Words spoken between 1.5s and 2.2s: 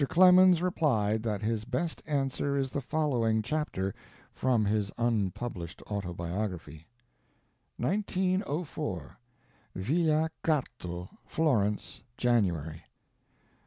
best